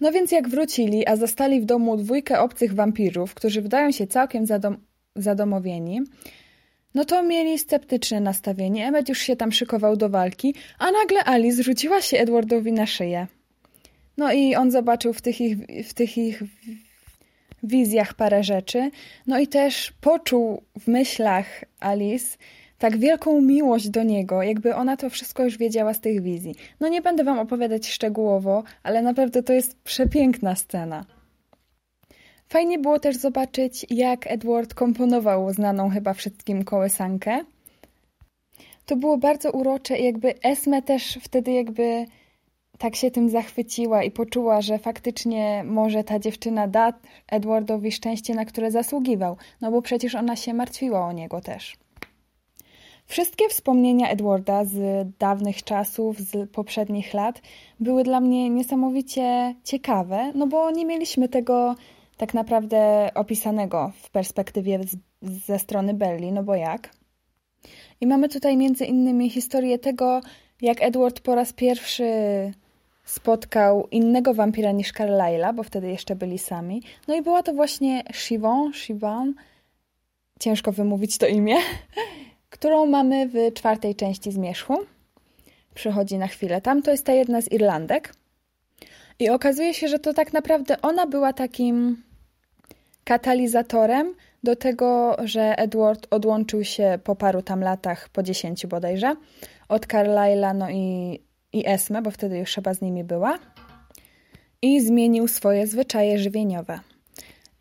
No 0.00 0.12
więc 0.12 0.32
jak 0.32 0.48
wrócili, 0.48 1.06
a 1.06 1.16
zastali 1.16 1.60
w 1.60 1.64
domu 1.64 1.96
dwójkę 1.96 2.40
obcych 2.40 2.74
wampirów, 2.74 3.34
którzy 3.34 3.62
wydają 3.62 3.90
się 3.90 4.06
całkiem 4.06 4.46
zadom 4.46 4.76
zadomowieni, 5.16 6.00
no 6.94 7.04
to 7.04 7.22
mieli 7.22 7.58
sceptyczne 7.58 8.20
nastawienie. 8.20 8.86
Emmet 8.86 9.08
już 9.08 9.18
się 9.18 9.36
tam 9.36 9.52
szykował 9.52 9.96
do 9.96 10.08
walki, 10.08 10.54
a 10.78 10.90
nagle 10.90 11.24
Alice 11.24 11.62
rzuciła 11.62 12.00
się 12.02 12.18
Edwardowi 12.18 12.72
na 12.72 12.86
szyję. 12.86 13.26
No 14.16 14.32
i 14.32 14.54
on 14.54 14.70
zobaczył 14.70 15.12
w 15.12 15.22
tych 15.22 15.40
ich, 15.40 15.58
w 15.88 15.94
tych 15.94 16.18
ich 16.18 16.42
wizjach 17.62 18.14
parę 18.14 18.44
rzeczy. 18.44 18.90
No 19.26 19.38
i 19.38 19.46
też 19.46 19.92
poczuł 20.00 20.62
w 20.80 20.88
myślach 20.88 21.64
Alice 21.80 22.36
tak 22.78 22.96
wielką 22.96 23.40
miłość 23.40 23.88
do 23.88 24.02
niego, 24.02 24.42
jakby 24.42 24.74
ona 24.74 24.96
to 24.96 25.10
wszystko 25.10 25.44
już 25.44 25.58
wiedziała 25.58 25.94
z 25.94 26.00
tych 26.00 26.22
wizji. 26.22 26.54
No 26.80 26.88
nie 26.88 27.02
będę 27.02 27.24
wam 27.24 27.38
opowiadać 27.38 27.88
szczegółowo, 27.88 28.62
ale 28.82 29.02
naprawdę 29.02 29.42
to 29.42 29.52
jest 29.52 29.76
przepiękna 29.82 30.54
scena. 30.54 31.04
Fajnie 32.54 32.78
było 32.78 32.98
też 32.98 33.16
zobaczyć, 33.16 33.86
jak 33.90 34.26
Edward 34.26 34.74
komponował 34.74 35.52
znaną 35.52 35.90
chyba 35.90 36.14
wszystkim 36.14 36.64
kołysankę. 36.64 37.40
To 38.86 38.96
było 38.96 39.18
bardzo 39.18 39.50
urocze 39.50 39.98
i 39.98 40.04
jakby 40.04 40.34
Esme 40.42 40.82
też 40.82 41.18
wtedy 41.22 41.52
jakby 41.52 42.06
tak 42.78 42.96
się 42.96 43.10
tym 43.10 43.28
zachwyciła 43.28 44.02
i 44.02 44.10
poczuła, 44.10 44.60
że 44.60 44.78
faktycznie 44.78 45.64
może 45.66 46.04
ta 46.04 46.18
dziewczyna 46.18 46.68
da 46.68 46.92
Edwardowi 47.28 47.92
szczęście, 47.92 48.34
na 48.34 48.44
które 48.44 48.70
zasługiwał, 48.70 49.36
no 49.60 49.70
bo 49.70 49.82
przecież 49.82 50.14
ona 50.14 50.36
się 50.36 50.54
martwiła 50.54 51.06
o 51.06 51.12
niego 51.12 51.40
też. 51.40 51.76
Wszystkie 53.06 53.48
wspomnienia 53.48 54.08
Edwarda 54.08 54.64
z 54.64 55.06
dawnych 55.18 55.62
czasów, 55.62 56.18
z 56.18 56.50
poprzednich 56.50 57.14
lat 57.14 57.42
były 57.80 58.04
dla 58.04 58.20
mnie 58.20 58.50
niesamowicie 58.50 59.54
ciekawe, 59.64 60.32
no 60.34 60.46
bo 60.46 60.70
nie 60.70 60.86
mieliśmy 60.86 61.28
tego 61.28 61.74
tak 62.16 62.34
naprawdę 62.34 63.10
opisanego 63.14 63.92
w 64.02 64.10
perspektywie 64.10 64.78
z, 64.84 64.96
ze 65.46 65.58
strony 65.58 65.94
Belli, 65.94 66.32
no 66.32 66.42
bo 66.42 66.54
jak? 66.54 66.90
I 68.00 68.06
mamy 68.06 68.28
tutaj 68.28 68.56
między 68.56 68.84
innymi 68.84 69.30
historię 69.30 69.78
tego, 69.78 70.20
jak 70.60 70.82
Edward 70.82 71.20
po 71.20 71.34
raz 71.34 71.52
pierwszy 71.52 72.04
spotkał 73.04 73.88
innego 73.90 74.34
wampira 74.34 74.72
niż 74.72 74.92
Carlyla, 74.92 75.52
bo 75.52 75.62
wtedy 75.62 75.88
jeszcze 75.88 76.16
byli 76.16 76.38
sami. 76.38 76.82
No 77.08 77.14
i 77.14 77.22
była 77.22 77.42
to 77.42 77.52
właśnie 77.52 78.02
Siobhan, 78.12 78.72
Siobhan, 78.72 79.34
ciężko 80.40 80.72
wymówić 80.72 81.18
to 81.18 81.26
imię, 81.26 81.56
którą 82.50 82.86
mamy 82.86 83.28
w 83.28 83.54
czwartej 83.54 83.94
części 83.94 84.32
Zmierzchu. 84.32 84.78
Przychodzi 85.74 86.18
na 86.18 86.26
chwilę 86.26 86.60
tam, 86.60 86.82
to 86.82 86.90
jest 86.90 87.06
ta 87.06 87.12
jedna 87.12 87.40
z 87.40 87.52
Irlandek. 87.52 88.14
I 89.18 89.28
okazuje 89.30 89.74
się, 89.74 89.88
że 89.88 89.98
to 89.98 90.14
tak 90.14 90.32
naprawdę 90.32 90.82
ona 90.82 91.06
była 91.06 91.32
takim 91.32 92.02
katalizatorem 93.04 94.14
do 94.42 94.56
tego, 94.56 95.16
że 95.24 95.58
Edward 95.58 96.06
odłączył 96.10 96.64
się 96.64 96.98
po 97.04 97.16
paru 97.16 97.42
tam 97.42 97.60
latach, 97.60 98.08
po 98.08 98.22
dziesięciu 98.22 98.68
bodajże, 98.68 99.16
od 99.68 99.86
Carlyla 99.86 100.54
no 100.54 100.70
i, 100.70 101.20
i 101.52 101.66
Esme, 101.66 102.02
bo 102.02 102.10
wtedy 102.10 102.38
już 102.38 102.54
chyba 102.54 102.74
z 102.74 102.80
nimi 102.80 103.04
była, 103.04 103.38
i 104.62 104.80
zmienił 104.80 105.28
swoje 105.28 105.66
zwyczaje 105.66 106.18
żywieniowe. 106.18 106.80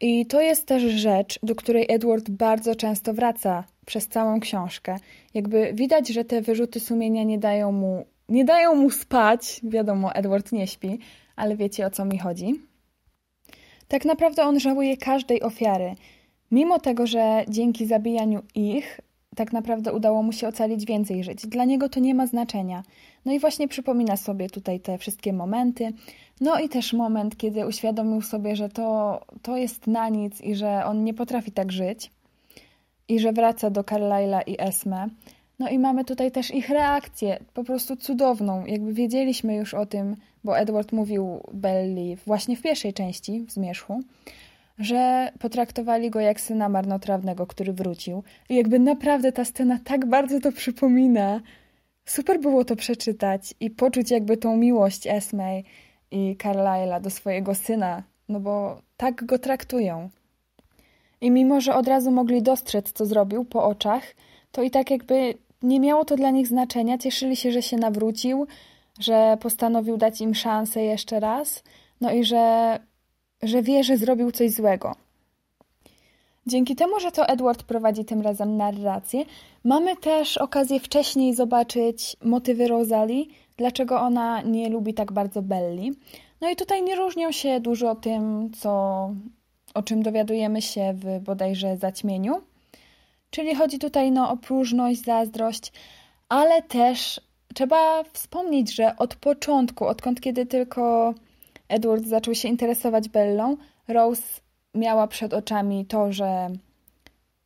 I 0.02 0.26
to 0.26 0.42
jest 0.42 0.68
też 0.68 0.84
rzecz, 0.84 1.40
do 1.44 1.56
której 1.56 1.86
Edward 1.90 2.30
bardzo 2.30 2.76
często 2.76 3.14
wraca 3.14 3.64
przez 3.86 4.08
całą 4.08 4.40
książkę. 4.40 4.98
Jakby 5.34 5.74
widać, 5.74 6.10
że 6.10 6.26
te 6.26 6.42
wyrzuty 6.42 6.80
sumienia 6.80 7.24
nie 7.24 7.38
dają 7.38 7.72
mu, 7.72 8.06
nie 8.30 8.46
dają 8.46 8.76
mu 8.76 8.90
spać. 8.90 9.62
Wiadomo, 9.64 10.16
Edward 10.16 10.52
nie 10.52 10.68
śpi, 10.68 11.00
ale 11.36 11.56
wiecie 11.56 11.86
o 11.86 11.90
co 11.90 12.06
mi 12.06 12.18
chodzi. 12.18 12.54
Tak 13.88 14.06
naprawdę 14.06 14.44
on 14.44 14.60
żałuje 14.60 14.98
każdej 14.98 15.42
ofiary, 15.42 15.96
mimo 16.52 16.80
tego, 16.80 17.08
że 17.08 17.46
dzięki 17.48 17.86
zabijaniu 17.86 18.42
ich 18.56 19.00
tak 19.36 19.54
naprawdę 19.54 19.94
udało 19.94 20.24
mu 20.24 20.32
się 20.32 20.48
ocalić 20.48 20.86
więcej 20.86 21.24
żyć. 21.24 21.48
Dla 21.48 21.66
niego 21.66 21.90
to 21.90 22.00
nie 22.00 22.16
ma 22.16 22.28
znaczenia. 22.28 22.84
No 23.26 23.34
i 23.34 23.40
właśnie 23.40 23.68
przypomina 23.68 24.18
sobie 24.18 24.50
tutaj 24.50 24.80
te 24.80 24.98
wszystkie 24.98 25.34
momenty. 25.34 25.94
No 26.42 26.60
i 26.60 26.70
też 26.70 26.94
moment, 26.94 27.38
kiedy 27.38 27.68
uświadomił 27.68 28.22
sobie, 28.22 28.56
że 28.56 28.70
to, 28.70 29.20
to 29.42 29.58
jest 29.58 29.88
na 29.88 30.10
nic 30.10 30.42
i 30.42 30.56
że 30.56 30.86
on 30.86 31.04
nie 31.04 31.14
potrafi 31.14 31.52
tak 31.52 31.72
żyć. 31.72 32.12
I 33.08 33.20
że 33.20 33.34
wraca 33.34 33.70
do 33.70 33.84
Carlyla 33.84 34.42
i 34.42 34.56
Esme. 34.60 35.08
No 35.64 35.70
i 35.70 35.80
mamy 35.80 36.06
tutaj 36.06 36.32
też 36.32 36.52
ich 36.52 36.70
reakcję, 36.70 37.40
po 37.54 37.64
prostu 37.64 37.96
cudowną. 37.96 38.66
Jakby 38.66 38.94
wiedzieliśmy 38.94 39.56
już 39.56 39.74
o 39.74 39.86
tym, 39.86 40.16
bo 40.44 40.58
Edward 40.58 40.92
mówił 40.92 41.40
Belli 41.54 42.18
właśnie 42.26 42.56
w 42.56 42.62
pierwszej 42.62 42.94
części, 42.94 43.46
w 43.48 43.52
Zmierzchu, 43.52 44.02
że 44.80 45.32
potraktowali 45.40 46.10
go 46.10 46.20
jak 46.20 46.42
syna 46.42 46.70
marnotrawnego, 46.70 47.48
który 47.48 47.74
wrócił. 47.74 48.24
I 48.50 48.56
jakby 48.56 48.80
naprawdę 48.80 49.32
ta 49.32 49.46
scena 49.46 49.80
tak 49.84 50.06
bardzo 50.06 50.40
to 50.40 50.52
przypomina. 50.52 51.42
Super 52.06 52.40
było 52.40 52.66
to 52.66 52.76
przeczytać 52.76 53.54
i 53.60 53.70
poczuć 53.70 54.12
jakby 54.12 54.38
tą 54.38 54.58
miłość 54.58 55.08
Esmej 55.08 55.64
i 56.12 56.38
Carlyla 56.44 57.00
do 57.00 57.10
swojego 57.10 57.56
syna, 57.56 58.04
no 58.30 58.40
bo 58.40 58.82
tak 58.98 59.26
go 59.26 59.40
traktują. 59.40 60.10
I 61.22 61.32
mimo, 61.32 61.62
że 61.62 61.76
od 61.76 61.88
razu 61.88 62.12
mogli 62.12 62.42
dostrzec, 62.42 62.92
co 62.92 63.06
zrobił 63.06 63.46
po 63.46 63.64
oczach, 63.64 64.04
to 64.52 64.64
i 64.64 64.72
tak 64.72 64.92
jakby 64.92 65.34
nie 65.64 65.80
miało 65.80 66.06
to 66.06 66.16
dla 66.16 66.32
nich 66.32 66.48
znaczenia. 66.48 66.98
Cieszyli 66.98 67.36
się, 67.36 67.52
że 67.52 67.62
się 67.62 67.78
nawrócił, 67.78 68.48
że 69.00 69.38
postanowił 69.42 69.98
dać 69.98 70.22
im 70.22 70.36
szansę 70.36 70.84
jeszcze 70.84 71.20
raz, 71.20 71.64
no 72.02 72.12
i 72.12 72.24
że, 72.24 72.80
że 73.44 73.62
wie, 73.62 73.84
że 73.84 73.98
zrobił 73.98 74.32
coś 74.32 74.52
złego. 74.52 74.96
Dzięki 76.48 76.76
temu, 76.76 77.00
że 77.00 77.12
to 77.12 77.28
Edward 77.28 77.64
prowadzi 77.64 78.06
tym 78.06 78.22
razem 78.22 78.58
narrację, 78.58 79.26
mamy 79.64 79.96
też 79.96 80.38
okazję 80.38 80.80
wcześniej 80.80 81.36
zobaczyć 81.36 82.18
motywy 82.24 82.68
Rosalie, 82.68 83.26
dlaczego 83.58 84.02
ona 84.02 84.42
nie 84.42 84.70
lubi 84.70 84.94
tak 84.94 85.12
bardzo 85.12 85.42
Belli. 85.42 85.92
No 86.42 86.50
i 86.50 86.56
tutaj 86.56 86.84
nie 86.84 86.96
różnią 86.96 87.32
się 87.32 87.60
dużo 87.60 87.96
tym, 87.96 88.52
co, 88.52 88.70
o 89.74 89.84
czym 89.84 90.04
dowiadujemy 90.04 90.62
się 90.62 90.94
w 90.94 91.20
bodajże 91.20 91.78
zaćmieniu. 91.78 92.42
Czyli 93.34 93.56
chodzi 93.56 93.80
tutaj 93.80 94.12
no, 94.12 94.30
o 94.30 94.38
próżność, 94.38 95.04
zazdrość, 95.04 95.72
ale 96.30 96.62
też 96.62 97.22
trzeba 97.54 98.04
wspomnieć, 98.04 98.76
że 98.76 98.98
od 98.98 99.16
początku, 99.16 99.86
odkąd 99.86 100.22
kiedy 100.22 100.46
tylko 100.46 101.14
Edward 101.68 102.06
zaczął 102.06 102.36
się 102.36 102.48
interesować 102.48 103.10
Bellą, 103.10 103.58
Rose 103.88 104.42
miała 104.76 105.08
przed 105.08 105.34
oczami 105.34 105.86
to, 105.86 106.12
że, 106.12 106.50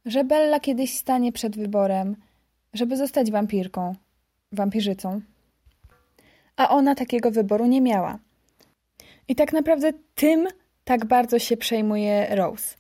że 0.06 0.24
Bella 0.24 0.60
kiedyś 0.60 0.98
stanie 0.98 1.32
przed 1.32 1.58
wyborem, 1.58 2.16
żeby 2.74 2.98
zostać 2.98 3.32
wampirką, 3.32 3.96
wampirzycą. 4.52 5.22
A 6.58 6.70
ona 6.70 6.96
takiego 6.96 7.32
wyboru 7.32 7.66
nie 7.66 7.82
miała. 7.82 8.20
I 9.28 9.36
tak 9.36 9.54
naprawdę 9.54 9.94
tym 10.16 10.48
tak 10.84 11.06
bardzo 11.06 11.40
się 11.40 11.58
przejmuje 11.58 12.36
Rose. 12.36 12.77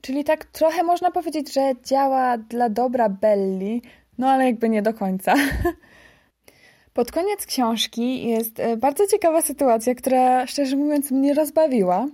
Czyli 0.00 0.24
tak 0.24 0.44
trochę 0.44 0.82
można 0.82 1.10
powiedzieć, 1.10 1.52
że 1.52 1.72
działa 1.84 2.38
dla 2.38 2.68
dobra 2.68 3.08
Belli, 3.08 3.82
no 4.18 4.28
ale 4.28 4.44
jakby 4.44 4.68
nie 4.68 4.82
do 4.82 4.94
końca. 4.94 5.34
Pod 6.94 7.12
koniec 7.12 7.46
książki 7.46 8.28
jest 8.28 8.60
e, 8.60 8.76
bardzo 8.76 9.06
ciekawa 9.06 9.42
sytuacja, 9.42 9.94
która 9.94 10.46
szczerze 10.46 10.76
mówiąc 10.76 11.10
mnie 11.10 11.34
rozbawiła. 11.34 12.06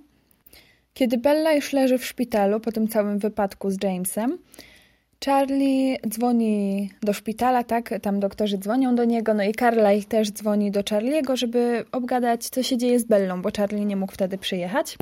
Kiedy 0.95 1.19
Bella 1.19 1.53
już 1.53 1.73
leży 1.73 1.99
w 1.99 2.05
szpitalu 2.05 2.61
po 2.61 2.73
tym 2.73 2.89
całym 2.89 3.19
wypadku 3.19 3.71
z 3.71 3.83
Jamesem, 3.83 4.39
Charlie 5.25 5.97
dzwoni 6.09 6.91
do 7.03 7.13
szpitala, 7.13 7.65
tak? 7.65 7.95
Tam 8.03 8.21
doktorzy 8.21 8.59
dzwonią 8.59 8.95
do 8.95 9.05
niego, 9.05 9.35
no 9.35 9.43
i 9.43 9.53
Carlyle 9.53 10.03
też 10.03 10.31
dzwoni 10.31 10.71
do 10.71 10.83
Charliego, 10.91 11.37
żeby 11.37 11.85
obgadać, 11.93 12.49
co 12.49 12.63
się 12.63 12.77
dzieje 12.77 13.01
z 13.01 13.05
Bellą, 13.05 13.43
bo 13.43 13.49
Charlie 13.57 13.87
nie 13.87 13.97
mógł 13.97 14.13
wtedy 14.13 14.39
przyjechać. 14.39 14.97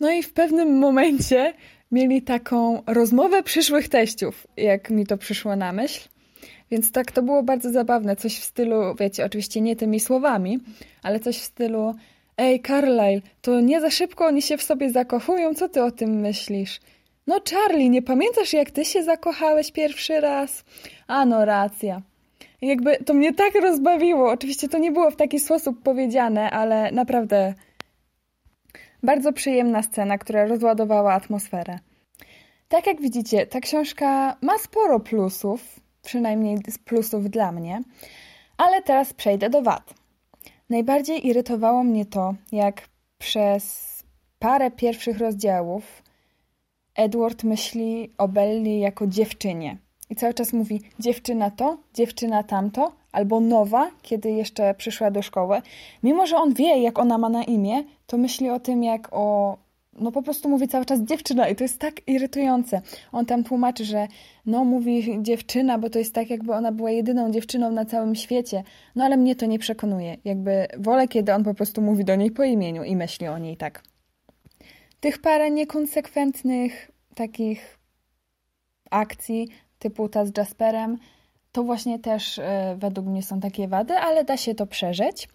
No 0.00 0.10
i 0.10 0.22
w 0.22 0.32
pewnym 0.32 0.78
momencie 0.78 1.54
mieli 1.92 2.22
taką 2.22 2.82
rozmowę 2.86 3.42
przyszłych 3.42 3.88
teściów, 3.88 4.46
jak 4.56 4.90
mi 4.90 5.06
to 5.06 5.18
przyszło 5.18 5.56
na 5.56 5.72
myśl. 5.72 6.08
Więc 6.70 6.92
tak 6.92 7.12
to 7.12 7.22
było 7.22 7.42
bardzo 7.42 7.70
zabawne, 7.70 8.16
coś 8.16 8.38
w 8.38 8.44
stylu, 8.44 8.94
wiecie, 9.00 9.24
oczywiście 9.24 9.60
nie 9.60 9.76
tymi 9.76 10.00
słowami, 10.00 10.58
ale 11.02 11.20
coś 11.20 11.38
w 11.38 11.44
stylu 11.44 11.94
Ej, 12.36 12.62
Carlyle, 12.62 13.20
to 13.42 13.60
nie 13.60 13.80
za 13.80 13.90
szybko 13.90 14.26
oni 14.26 14.42
się 14.42 14.56
w 14.56 14.62
sobie 14.62 14.90
zakochują, 14.90 15.54
co 15.54 15.68
ty 15.68 15.82
o 15.82 15.90
tym 15.90 16.10
myślisz? 16.10 16.80
No 17.26 17.40
Charlie, 17.50 17.90
nie 17.90 18.02
pamiętasz 18.02 18.52
jak 18.52 18.70
ty 18.70 18.84
się 18.84 19.02
zakochałeś 19.02 19.72
pierwszy 19.72 20.20
raz? 20.20 20.64
A 21.06 21.26
no, 21.26 21.44
racja. 21.44 22.02
Jakby 22.62 22.96
to 22.96 23.14
mnie 23.14 23.34
tak 23.34 23.54
rozbawiło. 23.54 24.30
Oczywiście 24.30 24.68
to 24.68 24.78
nie 24.78 24.92
było 24.92 25.10
w 25.10 25.16
taki 25.16 25.40
sposób 25.40 25.82
powiedziane, 25.82 26.50
ale 26.50 26.92
naprawdę 26.92 27.54
bardzo 29.04 29.32
przyjemna 29.32 29.82
scena, 29.82 30.18
która 30.18 30.46
rozładowała 30.46 31.12
atmosferę. 31.12 31.78
Tak 32.68 32.86
jak 32.86 33.00
widzicie, 33.00 33.46
ta 33.46 33.60
książka 33.60 34.36
ma 34.40 34.58
sporo 34.58 35.00
plusów, 35.00 35.80
przynajmniej 36.02 36.58
plusów 36.84 37.30
dla 37.30 37.52
mnie, 37.52 37.82
ale 38.56 38.82
teraz 38.82 39.12
przejdę 39.12 39.50
do 39.50 39.62
wad. 39.62 39.94
Najbardziej 40.70 41.26
irytowało 41.26 41.84
mnie 41.84 42.06
to, 42.06 42.34
jak 42.52 42.88
przez 43.18 43.94
parę 44.38 44.70
pierwszych 44.70 45.18
rozdziałów 45.18 46.02
Edward 46.94 47.44
myśli 47.44 48.12
o 48.18 48.28
Belli 48.28 48.80
jako 48.80 49.06
dziewczynie. 49.06 49.83
I 50.14 50.16
cały 50.16 50.34
czas 50.34 50.52
mówi 50.52 50.80
dziewczyna 50.98 51.50
to, 51.50 51.78
dziewczyna 51.94 52.42
tamto, 52.42 52.92
albo 53.12 53.40
nowa, 53.40 53.90
kiedy 54.02 54.30
jeszcze 54.30 54.74
przyszła 54.74 55.10
do 55.10 55.22
szkoły. 55.22 55.62
Mimo, 56.02 56.26
że 56.26 56.36
on 56.36 56.54
wie, 56.54 56.82
jak 56.82 56.98
ona 56.98 57.18
ma 57.18 57.28
na 57.28 57.44
imię, 57.44 57.84
to 58.06 58.18
myśli 58.18 58.50
o 58.50 58.60
tym 58.60 58.84
jak 58.84 59.08
o 59.12 59.56
no 60.00 60.12
po 60.12 60.22
prostu 60.22 60.48
mówi 60.48 60.68
cały 60.68 60.84
czas 60.84 61.00
dziewczyna 61.00 61.48
i 61.48 61.56
to 61.56 61.64
jest 61.64 61.78
tak 61.78 62.08
irytujące. 62.08 62.82
On 63.12 63.26
tam 63.26 63.44
tłumaczy, 63.44 63.84
że 63.84 64.08
no 64.46 64.64
mówi 64.64 65.18
dziewczyna, 65.22 65.78
bo 65.78 65.90
to 65.90 65.98
jest 65.98 66.14
tak 66.14 66.30
jakby 66.30 66.52
ona 66.52 66.72
była 66.72 66.90
jedyną 66.90 67.30
dziewczyną 67.30 67.72
na 67.72 67.84
całym 67.84 68.14
świecie. 68.14 68.62
No 68.96 69.04
ale 69.04 69.16
mnie 69.16 69.36
to 69.36 69.46
nie 69.46 69.58
przekonuje. 69.58 70.16
Jakby 70.24 70.66
wolę, 70.78 71.08
kiedy 71.08 71.34
on 71.34 71.44
po 71.44 71.54
prostu 71.54 71.82
mówi 71.82 72.04
do 72.04 72.16
niej 72.16 72.30
po 72.30 72.44
imieniu 72.44 72.84
i 72.84 72.96
myśli 72.96 73.28
o 73.28 73.38
niej 73.38 73.56
tak. 73.56 73.82
Tych 75.00 75.18
parę 75.18 75.50
niekonsekwentnych 75.50 76.90
takich 77.14 77.78
akcji 78.90 79.48
typu 79.84 80.08
ta 80.08 80.24
z 80.24 80.32
Jasperem 80.38 80.98
to 81.52 81.62
właśnie 81.62 81.98
też 81.98 82.38
yy, 82.38 82.44
według 82.76 83.06
mnie 83.06 83.22
są 83.22 83.40
takie 83.40 83.68
wady, 83.68 83.94
ale 83.94 84.24
da 84.24 84.36
się 84.36 84.54
to 84.54 84.66
przeżyć. 84.66 85.28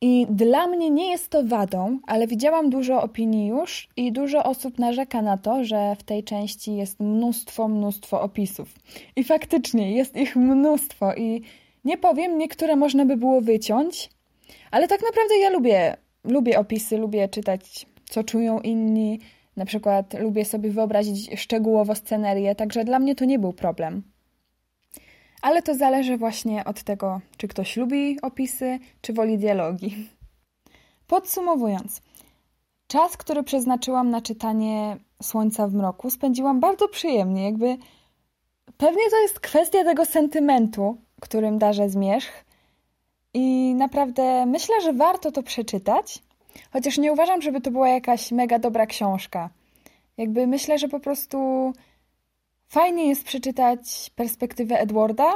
I 0.00 0.26
dla 0.30 0.66
mnie 0.66 0.90
nie 0.90 1.10
jest 1.10 1.28
to 1.28 1.42
wadą, 1.42 1.98
ale 2.06 2.26
widziałam 2.26 2.70
dużo 2.70 3.02
opinii 3.02 3.46
już 3.46 3.88
i 3.96 4.12
dużo 4.12 4.44
osób 4.44 4.78
narzeka 4.78 5.22
na 5.22 5.38
to, 5.38 5.64
że 5.64 5.96
w 5.98 6.02
tej 6.02 6.24
części 6.24 6.76
jest 6.76 7.00
mnóstwo, 7.00 7.68
mnóstwo 7.68 8.20
opisów. 8.22 8.68
I 9.16 9.24
faktycznie 9.24 9.92
jest 9.92 10.16
ich 10.16 10.36
mnóstwo 10.36 11.14
i 11.14 11.42
nie 11.84 11.98
powiem, 11.98 12.38
niektóre 12.38 12.76
można 12.76 13.04
by 13.04 13.16
było 13.16 13.40
wyciąć, 13.40 14.10
ale 14.70 14.88
tak 14.88 15.00
naprawdę 15.02 15.38
ja 15.38 15.50
lubię, 15.50 15.96
lubię 16.24 16.58
opisy, 16.58 16.98
lubię 16.98 17.28
czytać, 17.28 17.86
co 18.04 18.24
czują 18.24 18.60
inni. 18.60 19.20
Na 19.56 19.64
przykład 19.64 20.14
lubię 20.20 20.44
sobie 20.44 20.70
wyobrazić 20.70 21.40
szczegółowo 21.40 21.94
scenerię, 21.94 22.54
także 22.54 22.84
dla 22.84 22.98
mnie 22.98 23.14
to 23.14 23.24
nie 23.24 23.38
był 23.38 23.52
problem 23.52 24.02
ale 25.46 25.62
to 25.62 25.74
zależy 25.74 26.16
właśnie 26.16 26.64
od 26.64 26.82
tego, 26.82 27.20
czy 27.36 27.48
ktoś 27.48 27.76
lubi 27.76 28.20
opisy, 28.22 28.78
czy 29.00 29.12
woli 29.12 29.38
dialogi. 29.38 30.08
Podsumowując, 31.06 32.02
czas, 32.86 33.16
który 33.16 33.42
przeznaczyłam 33.42 34.10
na 34.10 34.20
czytanie 34.20 34.96
Słońca 35.22 35.68
w 35.68 35.74
mroku, 35.74 36.10
spędziłam 36.10 36.60
bardzo 36.60 36.88
przyjemnie. 36.88 37.44
Jakby 37.44 37.76
pewnie 38.76 39.10
to 39.10 39.22
jest 39.22 39.40
kwestia 39.40 39.84
tego 39.84 40.04
sentymentu, 40.04 40.96
którym 41.20 41.58
darzę 41.58 41.88
zmierzch. 41.88 42.44
I 43.34 43.74
naprawdę 43.74 44.46
myślę, 44.46 44.80
że 44.82 44.92
warto 44.92 45.32
to 45.32 45.42
przeczytać, 45.42 46.22
chociaż 46.72 46.98
nie 46.98 47.12
uważam, 47.12 47.42
żeby 47.42 47.60
to 47.60 47.70
była 47.70 47.88
jakaś 47.88 48.32
mega 48.32 48.58
dobra 48.58 48.86
książka. 48.86 49.50
Jakby 50.16 50.46
myślę, 50.46 50.78
że 50.78 50.88
po 50.88 51.00
prostu 51.00 51.72
Fajnie 52.68 53.08
jest 53.08 53.24
przeczytać 53.24 54.10
perspektywę 54.16 54.80
Edwarda 54.80 55.32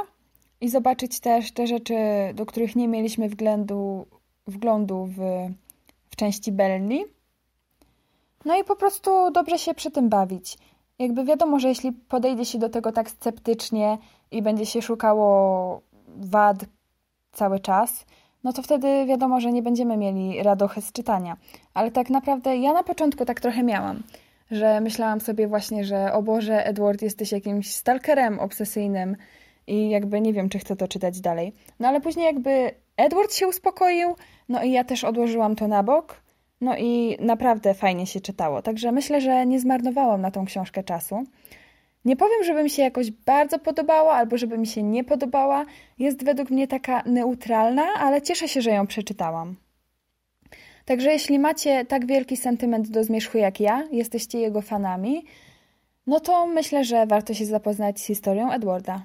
i 0.61 0.69
zobaczyć 0.69 1.19
też 1.19 1.51
te 1.51 1.67
rzeczy, 1.67 1.95
do 2.33 2.45
których 2.45 2.75
nie 2.75 2.87
mieliśmy 2.87 3.29
wglądu, 3.29 5.05
w, 5.07 5.47
w 6.09 6.15
części 6.15 6.51
Belni. 6.51 7.05
No 8.45 8.59
i 8.59 8.63
po 8.63 8.75
prostu 8.75 9.31
dobrze 9.31 9.59
się 9.59 9.73
przy 9.73 9.91
tym 9.91 10.09
bawić. 10.09 10.57
Jakby 10.99 11.23
wiadomo, 11.23 11.59
że 11.59 11.67
jeśli 11.67 11.91
podejdzie 11.91 12.45
się 12.45 12.59
do 12.59 12.69
tego 12.69 12.91
tak 12.91 13.09
sceptycznie 13.09 13.97
i 14.31 14.41
będzie 14.41 14.65
się 14.65 14.81
szukało 14.81 15.81
wad 16.07 16.65
cały 17.31 17.59
czas, 17.59 18.05
no 18.43 18.53
to 18.53 18.61
wtedy 18.61 19.05
wiadomo, 19.05 19.39
że 19.39 19.51
nie 19.51 19.61
będziemy 19.61 19.97
mieli 19.97 20.43
radochy 20.43 20.81
z 20.81 20.91
czytania. 20.91 21.37
Ale 21.73 21.91
tak 21.91 22.09
naprawdę 22.09 22.57
ja 22.57 22.73
na 22.73 22.83
początku 22.83 23.25
tak 23.25 23.39
trochę 23.39 23.63
miałam 23.63 24.03
że 24.51 24.81
myślałam 24.81 25.21
sobie 25.21 25.47
właśnie, 25.47 25.85
że 25.85 26.13
o 26.13 26.23
Boże, 26.23 26.65
Edward, 26.65 27.01
jesteś 27.01 27.31
jakimś 27.31 27.75
stalkerem 27.75 28.39
obsesyjnym 28.39 29.17
i 29.67 29.89
jakby 29.89 30.21
nie 30.21 30.33
wiem, 30.33 30.49
czy 30.49 30.59
chcę 30.59 30.75
to 30.75 30.87
czytać 30.87 31.21
dalej. 31.21 31.53
No 31.79 31.87
ale 31.87 32.01
później 32.01 32.25
jakby 32.25 32.71
Edward 32.97 33.33
się 33.33 33.47
uspokoił, 33.47 34.15
no 34.49 34.63
i 34.63 34.71
ja 34.71 34.83
też 34.83 35.03
odłożyłam 35.03 35.55
to 35.55 35.67
na 35.67 35.83
bok, 35.83 36.21
no 36.61 36.77
i 36.77 37.17
naprawdę 37.19 37.73
fajnie 37.73 38.07
się 38.07 38.21
czytało. 38.21 38.61
Także 38.61 38.91
myślę, 38.91 39.21
że 39.21 39.45
nie 39.45 39.59
zmarnowałam 39.59 40.21
na 40.21 40.31
tą 40.31 40.45
książkę 40.45 40.83
czasu. 40.83 41.23
Nie 42.05 42.15
powiem, 42.15 42.43
żeby 42.43 42.63
mi 42.63 42.69
się 42.69 42.81
jakoś 42.81 43.11
bardzo 43.11 43.59
podobała, 43.59 44.13
albo 44.13 44.37
żeby 44.37 44.57
mi 44.57 44.67
się 44.67 44.83
nie 44.83 45.03
podobała. 45.03 45.65
Jest 45.99 46.25
według 46.25 46.49
mnie 46.49 46.67
taka 46.67 47.03
neutralna, 47.05 47.83
ale 47.83 48.21
cieszę 48.21 48.47
się, 48.47 48.61
że 48.61 48.69
ją 48.69 48.87
przeczytałam. 48.87 49.55
Także 50.85 51.11
jeśli 51.11 51.39
macie 51.39 51.85
tak 51.85 52.05
wielki 52.05 52.37
sentyment 52.37 52.89
do 52.89 53.03
Zmierzchu 53.03 53.37
jak 53.37 53.59
ja, 53.59 53.87
jesteście 53.91 54.39
jego 54.39 54.61
fanami, 54.61 55.25
no 56.07 56.19
to 56.19 56.47
myślę, 56.47 56.83
że 56.83 57.05
warto 57.05 57.33
się 57.33 57.45
zapoznać 57.45 57.99
z 57.99 58.05
historią 58.05 58.51
Edwarda. 58.51 59.03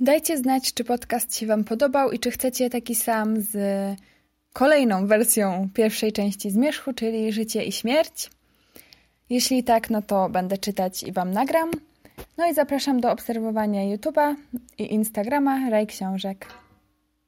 Dajcie 0.00 0.36
znać, 0.36 0.74
czy 0.74 0.84
podcast 0.84 1.36
się 1.36 1.46
Wam 1.46 1.64
podobał 1.64 2.10
i 2.10 2.18
czy 2.18 2.30
chcecie 2.30 2.70
taki 2.70 2.94
sam 2.94 3.40
z 3.40 3.56
kolejną 4.52 5.06
wersją 5.06 5.68
pierwszej 5.74 6.12
części 6.12 6.50
Zmierzchu, 6.50 6.92
czyli 6.92 7.32
Życie 7.32 7.64
i 7.64 7.72
Śmierć. 7.72 8.30
Jeśli 9.30 9.64
tak, 9.64 9.90
no 9.90 10.02
to 10.02 10.28
będę 10.28 10.58
czytać 10.58 11.02
i 11.02 11.12
Wam 11.12 11.30
nagram. 11.30 11.70
No 12.36 12.46
i 12.46 12.54
zapraszam 12.54 13.00
do 13.00 13.12
obserwowania 13.12 13.96
YouTube'a 13.96 14.34
i 14.78 14.94
Instagrama 14.94 15.70
Raj 15.70 15.86
Książek. 15.86 16.46